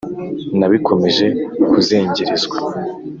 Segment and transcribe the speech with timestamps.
[0.59, 1.25] nabikomeje
[1.71, 2.57] kuzengerezwa,